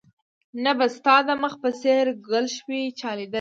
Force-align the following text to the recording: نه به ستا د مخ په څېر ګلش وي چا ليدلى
نه 0.63 0.71
به 0.77 0.85
ستا 0.95 1.15
د 1.27 1.29
مخ 1.41 1.53
په 1.63 1.69
څېر 1.81 2.05
ګلش 2.29 2.55
وي 2.67 2.81
چا 2.99 3.11
ليدلى 3.17 3.29